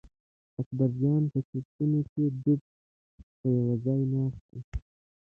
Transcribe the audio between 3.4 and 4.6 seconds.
یوه ځای ناست و.